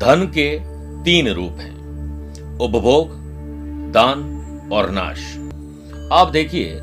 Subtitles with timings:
[0.00, 0.48] धन के
[1.04, 3.10] तीन रूप हैं। उपभोग,
[3.92, 5.18] दान और नाश।
[6.12, 6.78] आप देखिए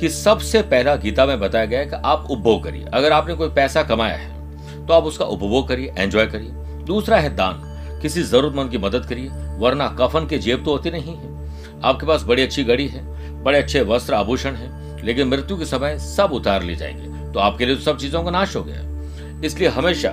[0.00, 3.48] कि सबसे पहला गीता में बताया गया है कि आप उपभोग करिए। अगर आपने कोई
[3.48, 7.62] पैसा कमाया है तो आप उसका उपभोग करिए एंजॉय करिए। दूसरा है दान।
[8.02, 9.28] किसी जरूरतमंद की मदद करिए,
[9.58, 13.02] वरना कफन के जेब तो होती नहीं है। आपके पास बड़ी अच्छी गड़ी है,
[13.42, 17.66] बड़े अच्छे वस्त्र आभूषण है, लेकिन मृत्यु के समय सब उतार ले जाएँगे तो आपके
[17.66, 20.08] लिए तो सब चीज़ों का नाश हो गया। इसलिए हमेशा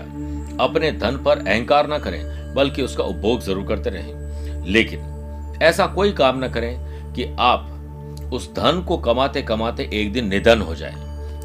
[0.59, 6.11] अपने धन पर अहंकार ना करें बल्कि उसका उपभोग ज़रूर करते रहें। लेकिन ऐसा कोई
[6.11, 10.95] काम न करें कि आप उस धन को कमाते कमाते एक दिन निधन हो जाए।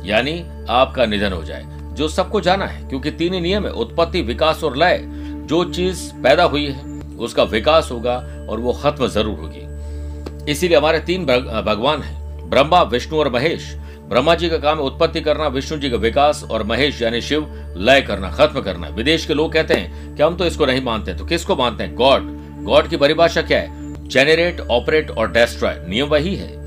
[0.05, 0.33] यानी
[0.71, 4.65] आपका निधन हो जाए, जो सबको जाना है, क्योंकि तीन ही नियम है, उत्पत्ति, विकास
[4.65, 5.01] और लय।
[5.47, 8.15] जो चीज़ पैदा हुई है, उसका विकास होगा
[8.51, 13.73] और वो खत्म ज़रूर होगी। इसीलिए हमारे तीन भगवान हैं, ब्रह्मा, विष्णु और महेश।
[14.09, 18.01] ब्रह्मा जी का काम उत्पत्ति करना, विष्णु जी का विकास और महेश यानी शिव लय
[18.01, 21.25] करना, खत्म करना। विदेश के लोग कहते हैं कि हम तो इसको नहीं मानते तो
[21.25, 21.95] किसको मानते हैं?
[21.95, 22.23] गॉड।
[22.65, 24.09] गॉड की परिभाषा क्या है?
[24.09, 26.61] जेनरेट ऑपरेट और डेस्ट्रॉय नियम वही है।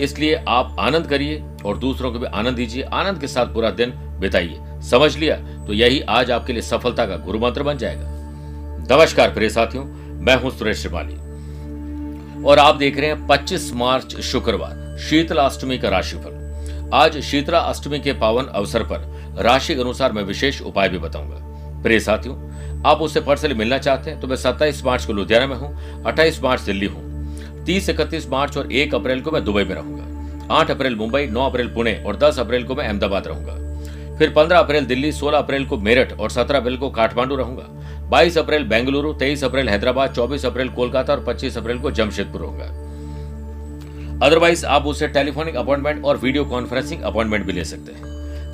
[0.00, 3.92] इसलिए आप आनंद करिए और दूसरों को भी आनंद दीजिए। आनंद के साथ पूरा दिन
[4.20, 5.36] बिताइए। समझ लिया?
[5.66, 8.14] तो यही आज आपके लिए सफलता का गुरु मंत्र बन जाएगा।
[8.90, 9.84] नमस्कार प्रिय साथियों,
[10.20, 11.14] मैं हूँ सुरेश श्रिवाली
[12.44, 16.35] और आप देख रहे हैं 25 मार्च शुक्रवार, शीतलाष्टमी का राशिफल।
[16.94, 21.82] आज शीतला अष्टमी के पावन अवसर पर राशि के अनुसार मैं विशेष उपाय भी बताऊँगा।
[21.82, 22.36] प्रिय साथियों,
[22.86, 26.42] आप उससे पर्सनली मिलना चाहते हैं तो मैं 27 मार्च को लुधियाना में हूँ 28
[26.42, 30.70] मार्च दिल्ली हूँ 30 इकतीस मार्च और 1 अप्रैल को मैं दुबई में रहूँगा 8
[30.70, 34.86] अप्रैल मुंबई 9 अप्रैल पुणे और 10 अप्रैल को मैं अहमदाबाद रहूँगा, फिर 15 अप्रैल
[34.86, 39.44] दिल्ली 16 अप्रैल को मेरठ और 17 अप्रैल को काठमांडू रहूँगा 22 अप्रैल बेंगलुरु 23
[39.44, 42.72] अप्रैल हैदराबाद 24 अप्रैल कोलकाता और 25 अप्रैल को जमशेदपुर होगा
[44.22, 48.00] अदरवाइज़ आप उससे टेलीफोनिक अपॉइंटमेंट और वीडियो कॉन्फ्रेंसिंग अपॉइंटमेंट भी ले सकते हैं।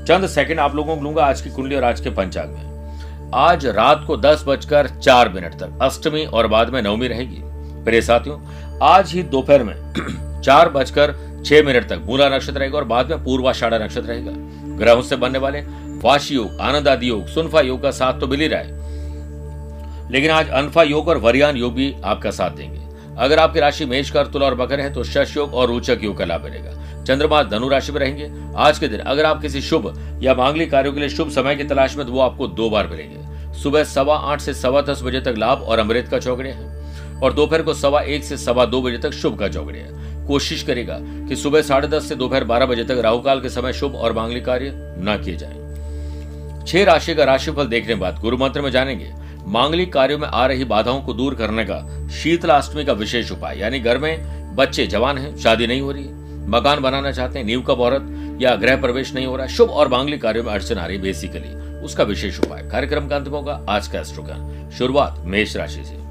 [0.04, 3.66] चंद सेकंड आप लोगों को लूँगा आज की कुंडली और आज के पंचांग में। आज
[3.66, 7.38] रात को दस बजकर चार मिनट तक, अष्टमी और बाद में नवमी रहेगी।
[7.84, 8.40] प्रिय साथियों,
[8.82, 9.92] आज ही दोपहर में
[10.42, 11.14] चार बजकर
[11.46, 14.32] छह मिनट तक मूला नक्षत्र रहेगा और बाद में पूर्वाषाढ़ा नक्षत्र रहेगा।
[14.76, 15.60] ग्रहों से बनने वाले
[16.02, 20.30] वाशी योग, आनंद आदि योग, सुनफा योग का साथ तो मिल ही रहा है। लेकिन
[20.30, 24.26] आज अनफा योग और वरियान योग भी आपका साथ देंगे। अगर आपकी राशि मेष कर
[24.26, 27.68] तुला और बकर है तो शश योग और रोचक योग का लाभ मिलेगा। चंद्रमा धनु
[27.68, 29.92] राशि में रहेंगे। आज के दिन अगर आप किसी शुभ
[30.22, 32.88] या मांगलिक कार्यों के लिए शुभ समय की तलाश में तो वो आपको दो बार
[32.88, 37.20] मिलेंगे। सुबह सवा आठ से सवा दस बजे तक लाभ और अमृत का चौकड़े है।
[37.20, 40.62] और दोपहर को सवा एक से सवा दो बजे तक शुभ का चौकड़े है। कोशिश
[40.62, 44.12] करेगा कि सुबह साढ़े दस से दोपहर बारह बजे तक राहुकाल के समय शुभ और
[44.12, 49.12] मांगलिक कार्य न किए जाए। छह राशि का राशिफल देखने बाद गुरु मंत्र में जानेंगे।
[49.46, 53.80] मांगलिक कार्यों में आ रही बाधाओं को दूर करने का शीतलाष्टमी का विशेष उपाय, यानी
[53.80, 57.62] घर में बच्चे जवान हैं, शादी नहीं हो रही है। मकान बनाना चाहते हैं, नींव
[57.62, 60.86] का मुहूर्त या गृह प्रवेश नहीं हो रहा शुभ और मांगलिक कार्यों में अड़चन आ
[60.86, 65.84] रही बेसिकली। उसका विशेष उपाय, कार्यक्रम का अंत होगा, आज का एस्ट्रोज्ञान शुरुआत मेष राशि
[65.84, 66.02] से।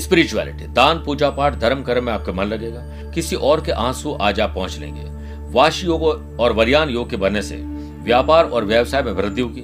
[0.00, 4.40] स्पिरिचुअलिटी, दान, पूजा पाठ, धर्म कर्म में आपका मन लगेगा। किसी और के आँसू आज
[4.40, 5.02] आप पहुँच लेंगे।
[5.52, 6.02] वाश योग
[6.40, 7.56] और वरियान योग के बनने से
[8.04, 9.62] व्यापार और व्यवसाय में वृद्धि होगी।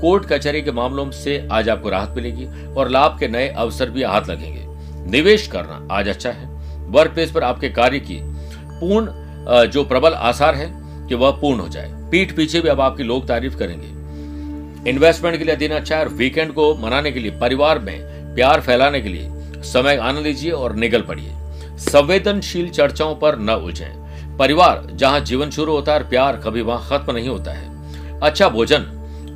[0.00, 4.02] कोर्ट कचहरी के मामलों से आज आपको राहत मिलेगी और लाभ के नए अवसर भी
[4.02, 6.48] हाथ लगेंगे। निवेश करना आज अच्छा है।
[6.90, 10.68] वर्क प्लेस पर आपके कार्य की पूर्ण जो प्रबल आसार है
[11.08, 15.44] कि वह पूर्ण हो जाए। पीठ पीछे भी अब आपकी लोग तारीफ़ करेंगे। इन्वेस्टमेंट के
[15.44, 19.08] लिए दिन अच्छा है और वीकेंड को मनाने के लिए, परिवार में प्यार फैलाने के
[19.08, 21.32] लिए समय आनंद लीजिए और निकल पड़िए।
[21.80, 27.14] संवेदनशील चर्चाओं पर न उलझें। परिवार जहाँ जीवन शुरू होता है प्यार कभी वहाँ खत्म
[27.14, 28.86] नहीं होता है। अच्छा भोजन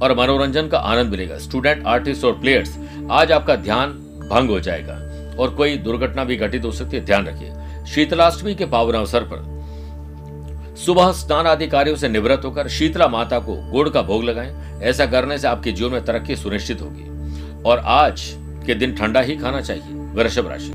[0.05, 2.77] और मनोरंजन का आनंद मिलेगा। स्टूडेंट आर्टिस्ट और प्लेयर्स
[3.11, 3.93] आज आपका ध्यान
[4.33, 4.95] भंग हो जाएगा
[5.39, 9.53] और कोई दुर्घटना भी घटित हो सकती है, ध्यान रखिए। शीतलाष्टमी के पावन अवसर पर
[10.77, 15.07] सुबह स्नान आदि कार्यों से निवृत्त होकर शीतला माता को गुड़ का भोग लगाएँ। ऐसा
[15.07, 18.23] करने से आपके जीवन में तरक्की सुनिश्चित होगी। और आज
[18.67, 20.73] के दिन ठंडा ही खाना चाहिए, वृषभ राशि।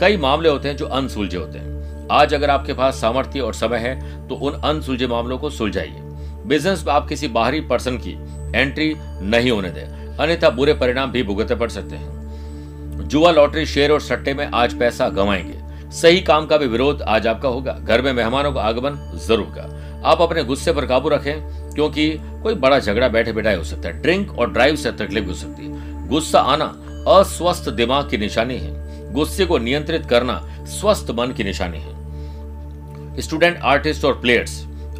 [0.00, 3.78] कई मामले होते हैं जो अनसुलझे होते हैं। आज अगर आपके पास सामर्थ्य और समय
[3.78, 6.00] है तो उन अनसुलझे मामलों को सुलझाइए।
[6.46, 8.14] बिज़नेस में आप किसी बाहरी पर्सन की
[8.54, 13.92] एंट्री नहीं होने दें। अन्यथा बुरे परिणाम भी भुगतने पड़ सकते हैं। जुआ लॉटरी शेयर
[13.92, 18.02] और सट्टे में आज पैसा गंवाएँगे। सही काम का भी विरोध आज आपका होगा। घर
[18.02, 19.62] में मेहमानों का आगमन ज़रूर का
[20.08, 21.34] आप अपने गुस्से पर काबू रखें,
[21.74, 22.10] क्योंकि
[22.42, 25.66] कोई बड़ा झगड़ा बैठे बैठाए हो सकता है। ड्रिंक और ड्राइव से तकलीफ़ हो सकती
[25.66, 26.64] है। गुस्सा आना
[27.08, 30.40] अस्वस्थ दिमाग की निशानी है। गुस्से को नियंत्रित करना
[30.70, 34.52] स्वस्थ मन की निशानी है। स्टूडेंट, आर्टिस्ट और प्लेयर्स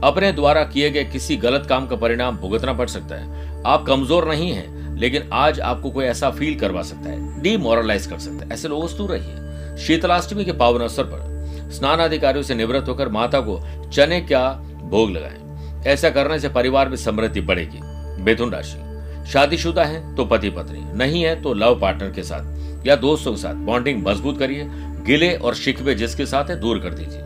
[0.03, 4.29] अपने द्वारा किए गए किसी गलत काम का परिणाम भुगतना पड़ सकता है। आप कमज़ोर
[4.29, 8.53] नहीं हैं, लेकिन आज आपको कोई ऐसा फील करवा सकता है डीमोरलाइज कर सकता है।
[8.53, 13.41] ऐसे लोगों दूर रहिए। शीतलाष्टमी के पावन अवसर पर स्नान अधिकारियों से निवृत्त होकर माता
[13.41, 13.61] को
[13.91, 14.51] चने का
[14.83, 17.81] भोग लगाएँ। ऐसा करने से परिवार में समृद्धि बढ़ेगी।
[18.23, 22.97] मिथुन राशि। शादीशुदा है तो पति पत्नी। नहीं है तो लव पार्टनर के साथ या
[22.97, 24.67] दोस्तों के साथ। बॉन्डिंग मज़बूत करिए।
[25.07, 27.21] गिले और शिकवे जिसके साथ है, दूर कर दीजिए।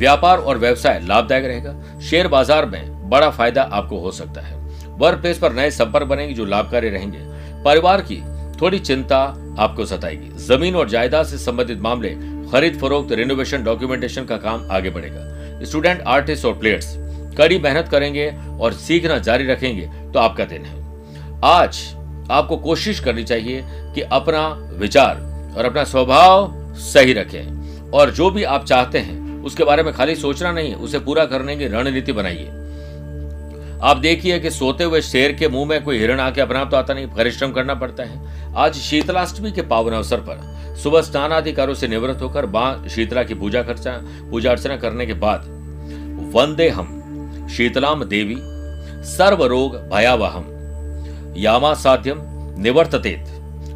[0.00, 4.58] व्यापार और व्यवसाय लाभदायक रहेगा। शेयर बाज़ार में बड़ा फ़ायदा आपको हो सकता है।
[4.98, 7.18] वर्क प्लेस पर नए संपर्क बनेंगे जो लाभकारी रहेंगे।
[7.64, 8.20] परिवार की
[8.60, 9.18] थोड़ी चिंता
[9.58, 12.08] आपको सताएगी। ज़मीन और जायदाद से संबंधित मामले,
[12.52, 16.94] खरीद फरोख्त रिनोवेशन डॉक्यूमेंटेशन का काम आगे बढ़ेगा। स्टूडेंट आर्टिस्ट और प्लेयर्स
[17.38, 18.28] कड़ी मेहनत करेंगे
[18.60, 20.78] और सीखना जारी रखेंगे तो आपका दिन है।
[21.46, 21.78] आज
[22.30, 23.62] आपको कोशिश करनी चाहिए
[23.94, 24.48] कि अपना
[24.78, 25.16] विचार
[25.56, 30.14] और अपना स्वभाव सही रखें और जो भी आप चाहते हैं उसके बारे में खाली
[30.14, 32.48] सोचना नहीं, उसे पूरा करने की रणनीति बनाइए।
[33.82, 36.94] आप देखिए कि सोते हुए शेर के मुँह में कोई हिरण आके अपना तो आता
[36.94, 42.22] नहीं, परिश्रम करना पड़ता है। आज शीतलाष्टमी के पावन अवसर पर सुबह स्नानाधिकारों से निवृत्त
[42.22, 43.92] होकर माँ शीतला की पूजा खर्चा,
[44.30, 45.44] पूजा अर्चना करने के बाद,
[46.34, 46.96] वंदे हम,
[47.48, 48.36] शीतलाम देवी
[49.06, 50.44] सर्व रोग भयावहम
[51.36, 52.18] यामा साध्यम
[52.58, 53.24] निवर्ततेत,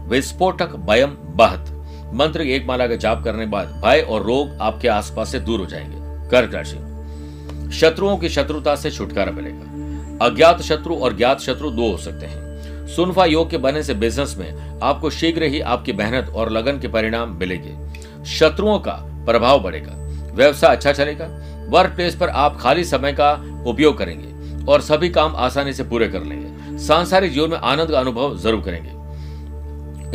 [0.09, 1.71] विस्फोटक भयम बहत।
[2.15, 5.67] मंत्र एक माला का जाप करने बाद भय और रोग आपके आसपास से दूर हो
[5.67, 11.91] जाएँगे। कर्क राशि। शत्रुओं की शत्रुता से छुटकारा मिलेगा। अज्ञात शत्रु और ज्ञात शत्रु दो
[11.91, 16.29] हो सकते हैं। सुनफा योग के बनने से बिज़नेस में आपको शीघ्र ही आपकी मेहनत
[16.29, 18.93] और लगन के परिणाम मिलेंगे। शत्रुओं का
[19.27, 19.93] प्रभाव बढ़ेगा।
[20.35, 21.27] व्यवसाय अच्छा चलेगा।
[21.69, 23.33] वर्क प्लेस पर आप खाली समय का
[23.67, 28.01] उपयोग करेंगे और सभी काम आसानी से पूरे कर लेंगे। सांसारिक जीवन में आनंद का
[28.01, 28.94] अनुभव ज़रूर करेंगे।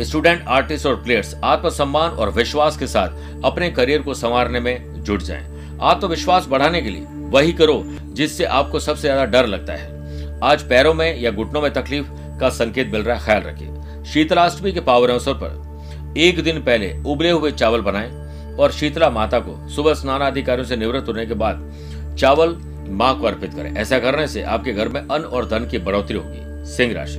[0.04, 5.22] स्टूडेंट, आर्टिस्ट और प्लेयर्स आत्मसम्मान और विश्वास के साथ अपने करियर को संवारने में जुट
[5.22, 7.82] जाएँ। आत्मविश्वास बढ़ाने के लिए वही करो
[8.12, 12.06] जिससे आपको सबसे ज़्यादा डर लगता है। आज पैरों में या घुटनों में तकलीफ़
[12.40, 16.92] का संकेत मिल रहा है, ख्याल रखिए। शीतलाष्टमी के पावन अवसर पर एक दिन पहले
[17.06, 18.10] उबले हुए चावल बनाएँ
[18.56, 22.56] और शीतला माता को सुबह स्नान अधिकारियों से निवृत्त होने के बाद चावल
[22.90, 26.18] माँ को अर्पित करें। ऐसा करने से आपके घर में अन्न और धन की बढ़ोतरी
[26.18, 27.18] होगी। सिंह राशि।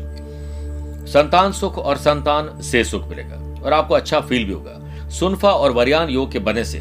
[1.08, 5.72] संतान सुख और संतान से सुख मिलेगा, और आपको अच्छा फील भी होगा। सुनफा और
[5.72, 6.80] वरियान योग के बने से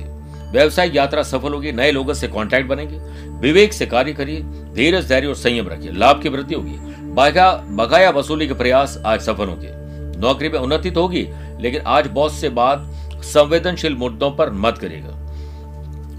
[0.53, 2.99] व्यवसायिक यात्रा सफल होगी, नए लोगों से कांटेक्ट बनेंगे,
[3.41, 4.41] विवेक से कार्य करिए,
[4.75, 6.79] धीरज, धैर्य और संयम रखिए, लाभ की वृद्धि होगी।
[7.77, 9.71] बकाया वसूली के प्रयास आज सफल होंगे।
[10.21, 11.27] नौकरी में उन्नति तो होगी,
[11.61, 15.19] लेकिन आज बॉस से बात संवेदनशील मुद्दों पर मत करेगा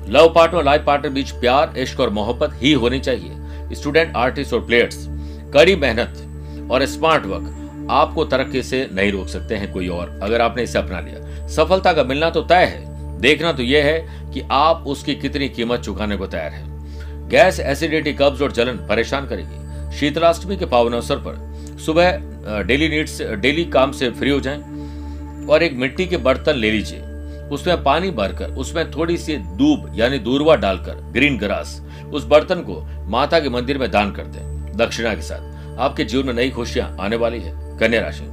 [0.10, 4.54] लव पार्टनर और लाइफ पार्टनर बीच प्यार, इश्क और मोहब्बत ही होनी चाहिए। स्टूडेंट आर्टिस्ट
[4.54, 5.06] और प्लेयर्स
[5.54, 7.58] कड़ी मेहनत और स्मार्ट वर्क
[7.92, 11.94] आपको तरक्की से नहीं रोक सकते हैं कोई और, अगर आपने इसे अपना लिया। सफलता
[11.94, 16.18] का मिलना तो तय है। देखना तो यह है कि आप उसकी कितनी कीमत चुकाने
[16.18, 21.78] को तैयार है। गैस एसिडिटी कब्ज और जलन परेशान करेगी। शीतलाष्टमी के पावन अवसर पर
[21.86, 26.72] सुबह डेली नीड्स, डेली काम से फ्री हो जाएँ और एक मिट्टी के बर्तन ले
[26.72, 27.00] लीजिए।
[27.50, 31.82] उसमें पानी भरकर, उसमें थोड़ी सी दूब यानी दूरवा डालकर, ग्रीन ग्रास,
[32.14, 36.26] उस बर्तन को माता के मंदिर में दान कर दें, दक्षिणा के साथ। आपके जीवन
[36.26, 38.30] में नई खुशियाँ आने वाली है। कन्या राशि।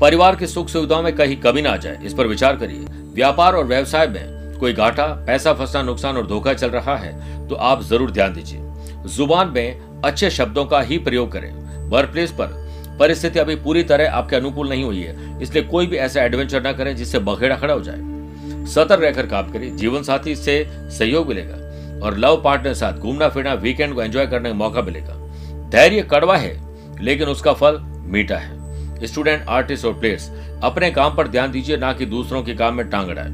[0.00, 2.84] परिवार की सुख सुविधाओं में कहीं कमी ना आ जाए, इस पर विचार करिए।
[3.14, 7.54] व्यापार और व्यवसाय में कोई घाटा, पैसा फंसना, नुकसान और धोखा चल रहा है तो
[7.56, 8.60] आप ज़रूर ध्यान दीजिए।
[9.08, 11.52] ज़ुबान में अच्छे शब्दों का ही प्रयोग करें।
[11.90, 12.58] वर्क प्लेस पर
[12.98, 16.72] परिस्थिति अभी पूरी तरह आपके अनुकूल नहीं हुई है, इसलिए कोई भी ऐसा एडवेंचर ना
[16.72, 22.04] करें जिससे बखेड़ा खड़ा हो जाए। सतर्क रहकर काम करें जीवन साथी से सहयोग मिलेगा
[22.06, 25.14] और लव पार्टनर साथ घूमना फिरना वीकेंड को एंजॉय करने का मौका मिलेगा।
[25.70, 26.54] धैर्य कड़वा है,
[27.00, 27.78] लेकिन उसका फल
[28.10, 30.30] मीठा है। स्टूडेंट आर्टिस्ट और प्लेयर्स
[30.64, 33.30] अपने काम पर ध्यान दीजिए ना कि दूसरों के काम में टांग अड़ाए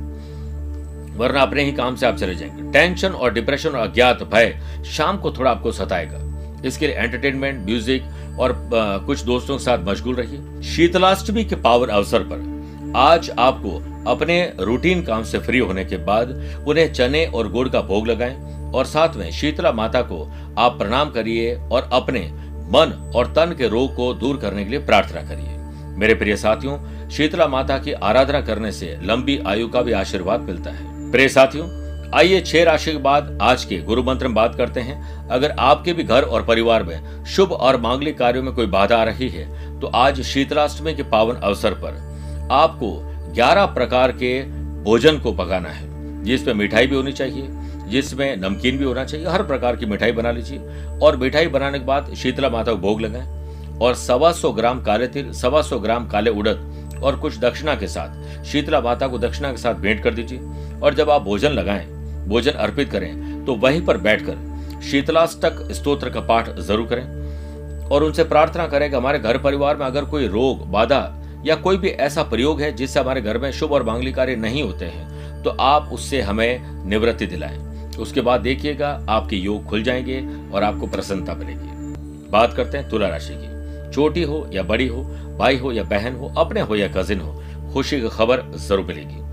[1.16, 4.54] वरना अपने ही काम से आप चले जाएँगे। टेंशन और डिप्रेशन और अज्ञात भय
[4.86, 6.22] शाम को थोड़ा आपको सताएगा।
[6.64, 11.88] इसके लिए एंटरटेनमेंट म्यूज़िक और आ, कुछ दोस्तों के साथ मशगूल रहिए। शीतलाष्टमी के पावर
[11.88, 13.78] अवसर पर आज आपको
[14.10, 16.30] अपने रूटीन काम से फ्री होने के बाद
[16.68, 20.22] उन्हें चने और गुड़ का भोग लगाएँ और साथ में शीतला माता को
[20.58, 22.20] आप प्रणाम करिए और अपने
[22.66, 25.54] मन और तन के रोग को दूर करने के लिए प्रार्थना करिए।
[25.98, 26.78] मेरे प्रिय साथियों,
[27.10, 31.68] शीतला माता की आराधना करने से लंबी आयु का भी आशीर्वाद मिलता है। प्रिय साथियों,
[32.14, 35.92] आइए छह राशि के बाद आज के गुरु मंत्र में बात करते हैं। अगर आपके
[35.92, 39.80] भी घर और परिवार में शुभ और मांगलिक कार्यों में कोई बाधा आ रही है
[39.80, 42.90] तो आज शीतलाष्टमी के पावन अवसर पर आपको
[43.34, 44.40] 11 प्रकार के
[44.82, 47.48] भोजन को पकाना है, जिसमें मिठाई भी होनी चाहिए
[47.86, 51.84] जिसमें नमकीन भी होना चाहिए, हर प्रकार की मिठाई बना लीजिए। और मिठाई बनाने के
[51.84, 56.06] बाद शीतला माता को भोग लगाएँ। और सवा सौ ग्राम काले तिल, सवा सौ ग्राम
[56.08, 60.14] काले उड़द और कुछ दक्षिणा के साथ, शीतला माता को दक्षिणा के साथ भेंट कर
[60.14, 60.40] दीजिए।
[60.82, 61.86] और जब आप भोजन लगाएँ,
[62.28, 68.24] भोजन अर्पित करें तो वहीं पर बैठकर शीतलाष्टक स्त्रोत्र का पाठ ज़रूर करें। और उनसे
[68.24, 72.22] प्रार्थना करें कि हमारे घर परिवार में अगर कोई रोग, बाधा या कोई भी ऐसा
[72.22, 75.90] प्रयोग है जिससे हमारे घर में शुभ और मांगली कार्य नहीं होते हैं तो आप
[75.92, 77.58] उससे हमें निवृत्ति दिलाएँ।
[77.96, 83.08] उसके बाद देखिएगा, आपके योग खुल जाएँगे और आपको प्रसन्नता मिलेगी। बात करते हैं तुला
[83.08, 85.02] राशि की। छोटी हो या बड़ी हो,
[85.38, 89.24] भाई हो या बहन हो, अपने हो या कजिन हो, खुशी की खबर ज़रूर मिलेगी।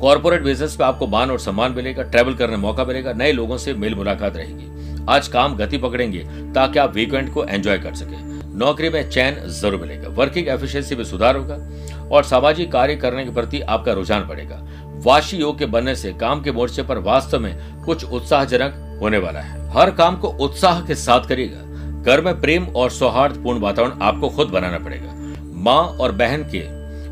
[0.00, 3.74] कॉर्पोरेट बिज़नेस पे आपको मान और सम्मान मिलेगा ट्रैवल करने मौका मिलेगा, नए लोगों से
[3.74, 6.18] मेल मुलाकात रहेगी। आज काम गति पकड़ेंगे
[6.54, 8.26] ताकि आप वीकेंड को एंजॉय कर सके।
[8.58, 13.30] नौकरी में चैन ज़रूर मिलेगा। वर्किंग एफिशिएंसी में सुधार होगा और सामाजिक कार्य करने के
[13.30, 14.56] प्रति आपका रुझान बढ़ेगा।
[14.98, 19.40] वाशी योग के बनने से काम के मोर्चे पर वास्तव में कुछ उत्साहजनक होने वाला
[19.40, 21.58] है। हर काम को उत्साह के साथ करिएगा।
[22.02, 26.62] घर में प्रेम और सौहार्द पूर्ण वातावरण आपको खुद बनाना पड़ेगा। माँ और बहन के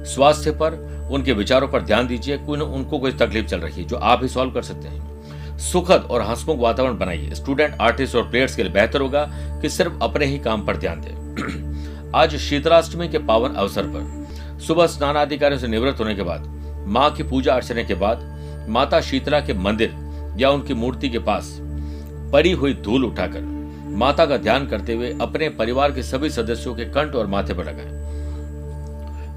[0.04, 3.96] स्वास्थ्य पर उनके विचारों पर ध्यान दीजिए। कोई उनको कोई तकलीफ़ चल रही है, जो
[3.96, 5.16] आप ही सॉल्व कर सकते हैं।
[5.58, 9.30] सुखद और हंसमुख वातावरण बनाइए। स्टूडेंट, आर्टिस्ट और प्लेयर्स के लिए बेहतर होगा
[9.62, 11.26] कि सिर्फ़ अपने ही काम पर ध्यान दें।
[12.14, 14.26] आज शीतलाष्टमी के पावन अवसर पर
[14.60, 16.55] सुबह स्नान आदि से निवृत्त होने के बाद
[16.86, 18.18] माँ की पूजा अर्चना के बाद
[18.68, 19.94] माता शीतला के मंदिर
[20.38, 21.58] या उनकी मूर्ति के पास
[22.32, 23.40] पड़ी हुई धूल उठाकर
[23.96, 27.64] माता का ध्यान करते हुए अपने परिवार के सभी सदस्यों के कंठ और माथे पर
[27.64, 28.06] लगाएँ।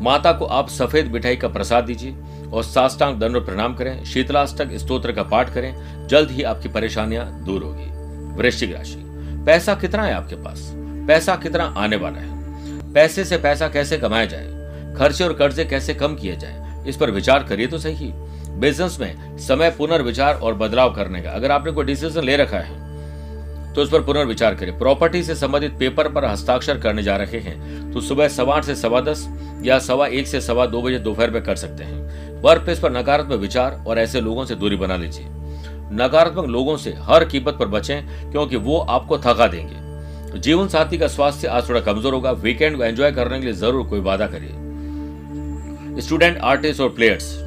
[0.01, 2.15] माता को आप सफ़ेद मिठाई का प्रसाद दीजिए
[2.53, 7.63] और साष्टांग दंड प्रणाम करें। शीतलाष्टक स्त्रोत्र का पाठ करें। जल्द ही आपकी परेशानियाँ दूर
[7.63, 7.85] होगी।
[8.41, 8.95] वृश्चिक राशि,
[9.45, 10.71] पैसा कितना है आपके पास?
[11.07, 12.93] पैसा कितना आने वाला है?
[12.93, 14.47] पैसे से पैसा कैसे कमाया जाए?
[14.95, 16.68] खर्चे और कर्जे कैसे कम किए जाए?
[16.85, 18.11] इस पर विचार करिए तो सही।
[18.59, 22.87] बिज़नेस में समय पुनर्विचार और बदलाव करने का। अगर आपने कोई डिसीज़न ले रखा है
[23.73, 27.91] तो उस पर पुनर्विचार करें प्रॉपर्टी से संबंधित पेपर पर हस्ताक्षर करने जा रहे हैं
[27.91, 29.27] तो सुबह सवा आठ से सवा दस
[29.63, 32.91] या सवा एक से सवा दो बजे दोपहर में कर सकते हैं। वर्क प्लेस पर
[32.91, 35.25] नकारात्मक विचार और ऐसे लोगों से दूरी बना लीजिए।
[35.93, 41.07] नकारात्मक लोगों से हर कीमत पर बचें, क्योंकि वो आपको थका देंगे। जीवन साथी का
[41.07, 44.49] स्वास्थ्य आज थोड़ा कमज़ोर होगा। वीकेंड को एंजॉय करने के लिए ज़रूर कोई वादा करिए।
[45.99, 47.37] स्टूडेंट, आर्टिस्ट और प्लेयर्स,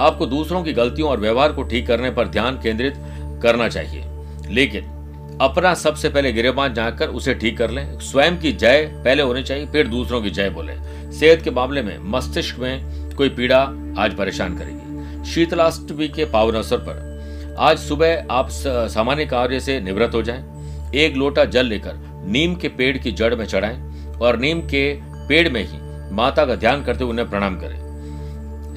[0.00, 2.94] आपको दूसरों की गलतियों और व्यवहार को ठीक करने पर ध्यान केंद्रित
[3.42, 4.04] करना चाहिए।
[4.50, 4.94] लेकिन
[5.40, 9.66] अपना सबसे पहले गिरेबान जाकर उसे ठीक कर लें। स्वयं की जय पहले होनी चाहिए,
[9.66, 10.74] फिर दूसरों की जय बोले।
[11.12, 13.60] सेहत के मामले में मस्तिष्क में कोई पीड़ा
[13.98, 20.14] आज परेशान करेगी। शीतलाष्टमी के पावन अवसर पर आज सुबह आप सामान्य कार्य से निवृत्त
[20.14, 24.60] हो जाएँ। एक लोटा जल लेकर नीम के पेड़ की जड़ में चढ़ाएँ और नीम
[24.60, 24.98] के
[25.28, 25.78] पेड़ में ही
[26.14, 27.87] माता का ध्यान करते हुए उन्हें प्रणाम करें।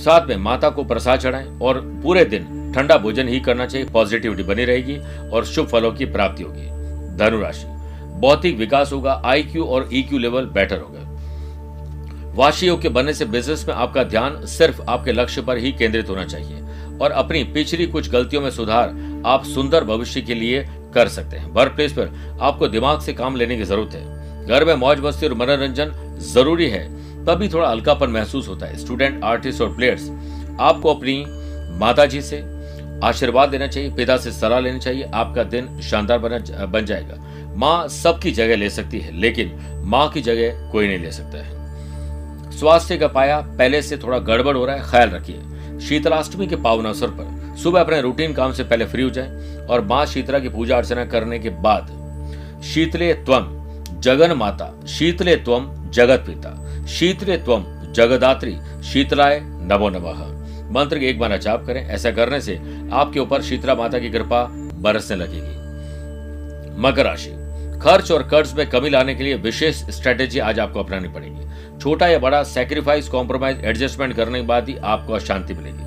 [0.02, 4.44] साथ में माता को प्रसाद चढ़ाएँ और पूरे दिन ठंडा भोजन ही करना चाहिए पॉजिटिविटी
[4.44, 4.98] बनी रहेगी
[5.30, 6.68] और शुभ फलों की प्राप्ति होगी।
[7.18, 7.66] धनुराशि
[8.20, 11.00] भौतिक विकास होगा आई क्यू और ई क्यू लेवल बेटर होगा।
[12.36, 16.24] वाशी के बनने से बिज़नेस में आपका ध्यान सिर्फ़ आपके लक्ष्य पर ही केंद्रित होना
[16.26, 16.62] चाहिए
[16.98, 18.94] और अपनी पिछली कुछ गलतियों में सुधार
[19.26, 23.36] आप सुंदर भविष्य के लिए कर सकते हैं। वर्क प्लेस पर आपको दिमाग से काम
[23.36, 25.92] लेने की ज़रूरत है। घर में मौज मस्ती और मनोरंजन
[26.34, 26.88] ज़रूरी है।
[27.26, 30.10] तभी थोड़ा हल्कापन महसूस होता है। स्टूडेंट आर्टिस्ट और प्लेयर्स
[30.60, 31.24] आपको अपनी
[31.80, 32.44] माता जी से
[33.04, 37.16] आशीर्वाद देना चाहिए, पिता से सलाह लेनी चाहिए, आपका दिन शानदार बना, बन जाएगा।
[37.56, 39.52] माँ सबकी जगह ले सकती है, लेकिन
[39.86, 44.56] माँ की जगह कोई नहीं ले सकता है। स्वास्थ्य का पाया, पहले से थोड़ा गड़बड़
[44.58, 48.64] हो रहा है, ख्याल रखिए। शीतलाष्टमी के पावन अवसर पर, सुबह अपने रूटीन काम से
[48.64, 53.48] पहले फ्री हो जाए और माँ शीतला की पूजा अर्चना करने के बाद शीतले त्वम
[54.00, 56.50] जगन माता शीतले त्वम जगत पिता।
[56.92, 62.56] शीतले त्वम जगदात्री। शीतलाय, नमो नमः। मंत्र एक बार जाप करें। ऐसा करने से
[62.92, 65.56] आपके ऊपर शीतला माता की कृपा बरसने लगेगी।
[66.82, 67.30] मकर राशि।
[67.80, 71.46] खर्च और कर्ज में कमी लाने के लिए विशेष स्ट्रेटेजी आज आपको अपनानी पड़ेगी।
[71.80, 75.84] छोटा या बड़ा सेक्रीफाइस कॉम्प्रोमाइज एडजस्टमेंट करने के बाद ही आपको शांति मिलेगी।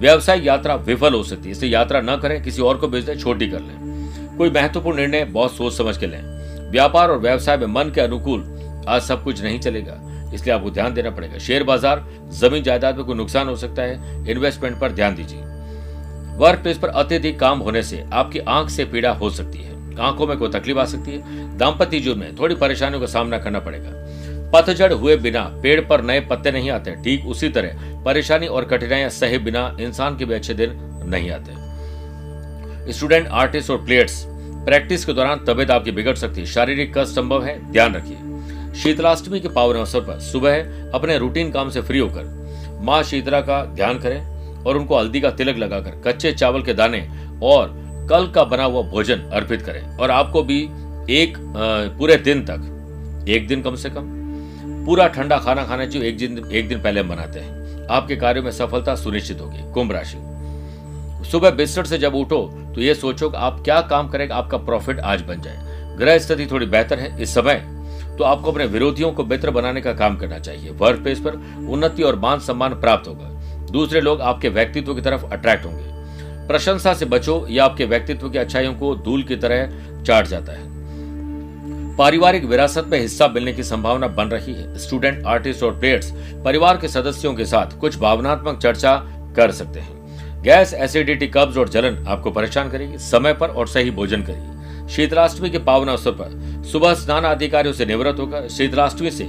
[0.00, 3.18] व्यवसाय यात्रा विफल हो सकती है। इसलिए यात्रा न करें, किसी और को भेज दें
[3.18, 3.76] छोटी कर लें।
[4.38, 6.20] कोई महत्वपूर्ण निर्णय, बहुत सोच समझ के लें।
[6.70, 8.56] व्यापार और व्यवसाय में मन के अनुकूल
[8.88, 13.04] आज सब कुछ नहीं चलेगा। इसलिए आपको ध्यान देना पड़ेगा। शेयर बाज़ार, ज़मीन जायदाद में
[13.04, 15.40] कोई नुकसान हो सकता है इन्वेस्टमेंट पर ध्यान दीजिए।
[16.38, 20.26] वर्क प्लेस पर अत्यधिक काम होने से आपकी आँख से पीड़ा हो सकती है। आँखों
[20.26, 23.90] में कोई तकलीफ़ आ सकती है। दाम्पत्य जीवन में थोड़ी परेशानियों का सामना करना पड़ेगा।
[24.52, 29.08] पतझड़ हुए बिना पेड़ पर नए पत्ते नहीं आते। ठीक उसी तरह परेशानी और कठिनाइयाँ
[29.10, 34.24] सहे बिना इंसान के भी अच्छे दिन नहीं आते। स्टूडेंट आर्टिस्ट और प्लेयर्स
[34.66, 38.16] प्रैक्टिस के दौरान तबियत आपकी बिगड़ सकती है। शारीरिक कष्ट संभव है। ध्यान रखिए।
[38.76, 43.64] शीतलाष्टमी के पावन अवसर पर सुबह अपने रूटीन काम से फ्री होकर माँ शीतला का
[43.66, 47.00] ध्यान करें और उनको हल्दी का तिलक लगाकर कच्चे चावल के दाने
[47.44, 47.74] और
[48.10, 50.62] कल का बना हुआ भोजन अर्पित करें। और आपको भी
[51.12, 51.34] एक
[51.98, 54.14] पूरे दिन तक, एक दिन कम से कम,
[54.86, 58.44] पूरा ठंडा खाना खाना चाहिए, एक दिन एक दिन पहले हम बनाते हैं। आपके कार्यों
[58.44, 60.18] में सफलता सुनिश्चित होगी, कुंभ राशि।
[61.30, 62.42] सुबह बिस्तर से जब उठो
[62.74, 66.46] तो ये सोचो कि आप क्या काम करेंगे आपका प्रॉफिट आज बन जाए। ग्रह स्थिति
[66.46, 67.62] थोड़ी बेहतर है, इस समय
[68.18, 71.34] तो आपको अपने विरोधियों को बेहतर बनाने का काम करना चाहिए। वर्क प्लेस पर
[71.70, 73.28] उन्नति और मान सम्मान प्राप्त होगा।
[73.70, 75.84] दूसरे लोग आपके व्यक्तित्व की तरफ़ अट्रैक्ट होंगे।
[76.48, 80.74] प्रशंसा से बचो या आपके व्यक्तित्व की अच्छाइयों को धूल की तरह चाट जाता है।
[81.96, 86.10] पारिवारिक विरासत में हिस्सा मिलने की संभावना बन रही है। स्टूडेंट, आर्टिस्ट और प्लेयर्स
[86.44, 88.96] परिवार के सदस्यों के साथ कुछ भावनात्मक चर्चा
[89.36, 93.90] कर सकते हैं। गैस, एसिडिटी, कब्ज और जलन आपको परेशान करेगी। समय पर और सही
[93.90, 94.55] भोजन करिए।
[94.90, 99.24] शीतलाष्टमी के पावन अवसर पर सुबह स्नान अधिकारियों से निवृत्त होकर शीतलाष्टमी से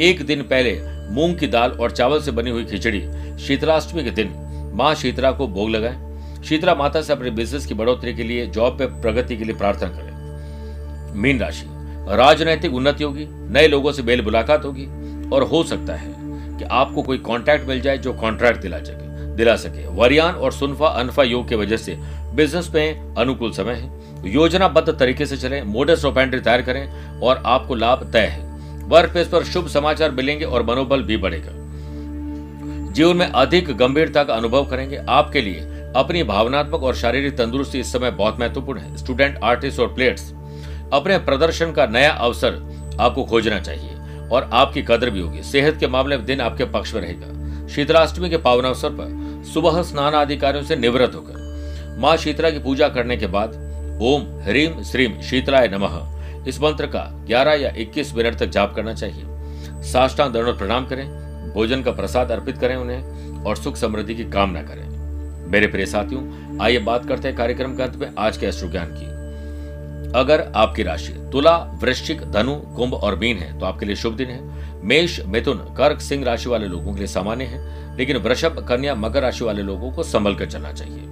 [0.00, 0.80] एक दिन पहले
[1.14, 3.00] मूंग की दाल और चावल से बनी हुई खिचड़ी
[3.38, 4.32] शीतलाष्टमी के दिन
[4.74, 8.78] माँ शीतला को भोग लगाएँ। शीतला माता से अपने बिज़नेस की बढ़ोतरी के लिए जॉब
[8.78, 11.66] पे प्रगति के लिए प्रार्थना करें। मीन राशि,
[12.16, 14.86] राजनैतिक उन्नति होगी, नए लोगों से बेल मुलाकात होगी
[15.30, 16.14] और हो सकता है
[16.58, 20.86] कि आपको कोई कॉन्ट्रैक्ट मिल जाए जो कॉन्ट्रैक्ट दिला सके दिला सके। वरियान और सुनफा
[20.86, 21.96] अनफा योग की वजह से
[22.34, 27.74] बिज़नेस में अनुकूल समय है। योजनाबद्ध तरीके से चलें मोडस ऑपेंड्री तैयार करें और आपको
[27.74, 28.50] लाभ तय है।
[28.88, 31.52] वर्क प्लेस पर शुभ समाचार मिलेंगे और मनोबल भी बढ़ेगा।
[32.92, 35.60] जीवन में अधिक गंभीरता का अनुभव करेंगे। आपके लिए
[35.96, 40.32] अपनी भावनात्मक और शारीरिक तंदुरुस्ती इस समय बहुत महत्वपूर्ण है। स्टूडेंट आर्टिस्ट और प्लेयर्स
[40.92, 45.86] अपने प्रदर्शन का नया अवसर आपको खोजना चाहिए और आपकी कदर भी होगी। सेहत के
[45.86, 50.64] मामले में दिन आपके पक्ष में रहेगा। शीतलाष्टमी के पावन अवसर पर सुबह स्नान अधिकारियों
[50.64, 53.54] से निवृत्त होकर, माँ शीतला की पूजा करने के बाद
[54.02, 58.94] ओम ह्रीम श्रीम शीतलाय नमः। इस मंत्र का 11 या 21 मिनट तक जाप करना
[58.94, 59.24] चाहिए।
[59.82, 61.06] साष्टांग दंड प्रणाम करें,
[61.54, 64.88] भोजन का प्रसाद अर्पित करें उन्हें और सुख समृद्धि की कामना करें।
[65.50, 66.22] मेरे प्रिय साथियों,
[66.60, 69.06] आइए बात करते हैं कार्यक्रम के अंत में आज के अश्रु ज्ञान की।
[70.18, 74.28] अगर आपकी राशि तुला, वृश्चिक, धनु, कुंभ और मीन है तो आपके लिए शुभ दिन
[74.28, 74.40] है।
[74.84, 79.22] मेष, मिथुन, कर्क, सिंह राशि वाले लोगों के लिए सामान्य है, लेकिन वृषभ, कन्या, मकर
[79.22, 81.08] राशि वाले लोगों को संभल कर चलना चाहिए।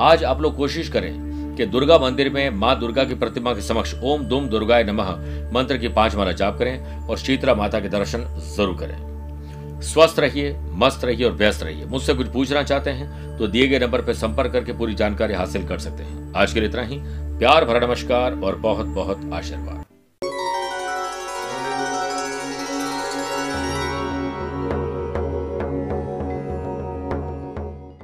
[0.00, 3.94] आज आप लोग कोशिश करें कि दुर्गा मंदिर में माँ दुर्गा की प्रतिमा के समक्ष
[4.02, 5.10] ओम दुम दुर्गाय नमः
[5.52, 10.56] मंत्र की पाँच माला जाप करें और शीतला माता के दर्शन ज़रूर करें। स्वस्थ रहिए,
[10.74, 14.14] मस्त रहिए और व्यस्त रहिए। मुझसे कुछ पूछना चाहते हैं तो दिए गए नंबर पर
[14.14, 16.98] संपर्क करके पूरी जानकारी हासिल कर सकते हैं। आज के लिए इतना ही।
[17.38, 19.84] प्यार भरा नमस्कार और बहुत बहुत आशीर्वाद।